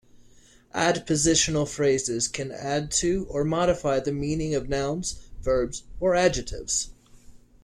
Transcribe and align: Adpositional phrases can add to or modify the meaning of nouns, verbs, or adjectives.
Adpositional 0.73 1.67
phrases 1.67 2.27
can 2.27 2.51
add 2.51 2.89
to 2.89 3.27
or 3.29 3.43
modify 3.43 3.99
the 3.99 4.11
meaning 4.11 4.55
of 4.55 4.67
nouns, 4.67 5.19
verbs, 5.43 5.83
or 5.99 6.15
adjectives. 6.15 6.89